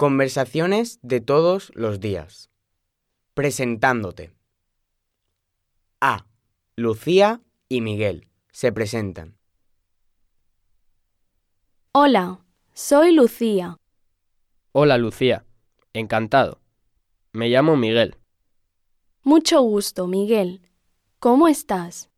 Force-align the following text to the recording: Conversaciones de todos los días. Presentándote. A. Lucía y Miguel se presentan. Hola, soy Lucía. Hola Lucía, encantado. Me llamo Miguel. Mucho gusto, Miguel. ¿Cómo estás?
Conversaciones 0.00 0.98
de 1.02 1.20
todos 1.20 1.72
los 1.74 2.00
días. 2.00 2.48
Presentándote. 3.34 4.32
A. 6.00 6.24
Lucía 6.74 7.42
y 7.68 7.82
Miguel 7.82 8.26
se 8.50 8.72
presentan. 8.72 9.36
Hola, 11.92 12.40
soy 12.72 13.12
Lucía. 13.12 13.76
Hola 14.72 14.96
Lucía, 14.96 15.44
encantado. 15.92 16.62
Me 17.32 17.50
llamo 17.50 17.76
Miguel. 17.76 18.16
Mucho 19.22 19.60
gusto, 19.60 20.06
Miguel. 20.06 20.62
¿Cómo 21.18 21.46
estás? 21.46 22.09